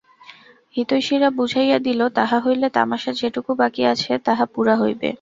হিতৈষীরা 0.75 1.29
বুঝাইয়া 1.37 1.77
দিল, 1.79 2.01
তাহা 2.17 2.37
হইলে 2.39 2.67
তামাশার 2.69 3.15
যেটুকু 3.15 3.51
বাকি 3.55 3.81
আছে 3.93 4.11
তাহা 4.27 4.45
পুরা 4.53 4.75
হইবে। 4.77 5.09